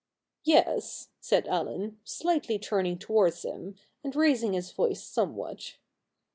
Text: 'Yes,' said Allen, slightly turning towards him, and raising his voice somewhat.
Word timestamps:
'Yes,' 0.53 1.09
said 1.19 1.47
Allen, 1.47 1.99
slightly 2.03 2.57
turning 2.57 2.97
towards 2.97 3.43
him, 3.45 3.75
and 4.03 4.15
raising 4.15 4.53
his 4.53 4.71
voice 4.71 5.03
somewhat. 5.03 5.75